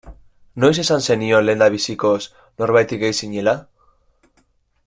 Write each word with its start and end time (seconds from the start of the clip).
Noiz 0.63 0.77
esan 0.83 1.03
zenion 1.07 1.45
lehendabizikoz 1.49 2.17
norbaiti 2.63 3.01
gay 3.05 3.15
zinela. 3.25 3.55